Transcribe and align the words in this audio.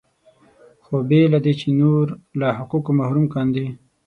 خو 0.83 0.95
بې 1.09 1.21
له 1.33 1.39
دې 1.45 1.53
چې 1.59 1.67
نور 1.81 2.05
له 2.39 2.47
حقونو 2.57 2.91
محروم 2.99 3.25
کاندي. 3.33 3.65